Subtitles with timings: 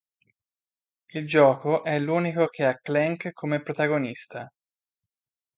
[1.11, 4.49] Il gioco è l'unico che ha Clank come protagonista.